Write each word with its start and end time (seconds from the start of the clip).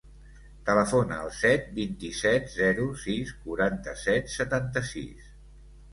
Telefona 0.69 1.17
al 1.25 1.29
set, 1.41 1.67
vint-i-set, 1.75 2.49
zero, 2.55 2.87
sis, 3.05 3.35
quaranta-set, 3.45 4.37
setanta-sis. 4.41 5.33